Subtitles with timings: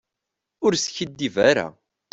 [0.65, 1.67] Ur skiddib ara.